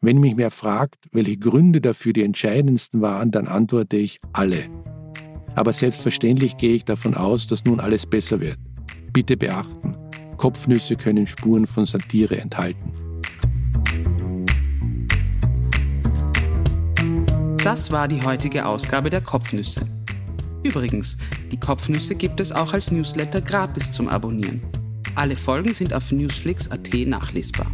Wenn 0.00 0.18
mich 0.18 0.36
wer 0.36 0.50
fragt, 0.50 1.08
welche 1.12 1.36
Gründe 1.36 1.80
dafür 1.80 2.12
die 2.12 2.22
entscheidendsten 2.22 3.00
waren, 3.00 3.30
dann 3.30 3.46
antworte 3.46 3.96
ich 3.96 4.20
alle. 4.32 4.68
Aber 5.54 5.72
selbstverständlich 5.72 6.56
gehe 6.56 6.74
ich 6.74 6.84
davon 6.84 7.14
aus, 7.14 7.46
dass 7.46 7.64
nun 7.64 7.80
alles 7.80 8.06
besser 8.06 8.40
wird. 8.40 8.58
Bitte 9.12 9.36
beachten, 9.36 9.85
Kopfnüsse 10.36 10.96
können 10.96 11.26
Spuren 11.26 11.66
von 11.66 11.86
Satire 11.86 12.36
enthalten. 12.38 12.92
Das 17.62 17.90
war 17.90 18.06
die 18.06 18.22
heutige 18.22 18.66
Ausgabe 18.66 19.10
der 19.10 19.20
Kopfnüsse. 19.20 19.86
Übrigens, 20.62 21.16
die 21.50 21.58
Kopfnüsse 21.58 22.14
gibt 22.14 22.40
es 22.40 22.52
auch 22.52 22.72
als 22.72 22.90
Newsletter 22.90 23.40
gratis 23.40 23.90
zum 23.90 24.08
Abonnieren. 24.08 24.60
Alle 25.14 25.36
Folgen 25.36 25.74
sind 25.74 25.94
auf 25.94 26.12
newsflix.at 26.12 26.94
nachlesbar. 27.06 27.66